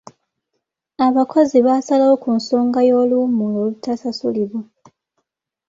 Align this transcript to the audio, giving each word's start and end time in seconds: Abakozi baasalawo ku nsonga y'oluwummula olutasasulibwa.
Abakozi 1.07 1.57
baasalawo 1.65 2.15
ku 2.23 2.29
nsonga 2.37 2.79
y'oluwummula 2.87 3.57
olutasasulibwa. 3.65 4.61